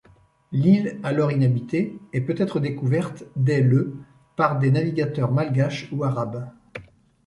[0.51, 3.93] L'île alors inhabitée est peut-être découverte dès le
[4.35, 6.49] par des navigateurs malgaches ou arabes.